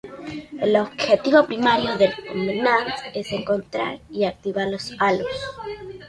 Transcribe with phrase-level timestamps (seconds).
[0.59, 5.27] El objetivo primario del Covenant es encontrar y activar los "Halos".